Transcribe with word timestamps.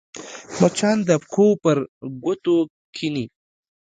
مچان 0.59 0.97
د 1.07 1.11
پښو 1.23 1.45
پر 1.63 1.77
ګوتو 2.23 2.55
کښېني 2.95 3.25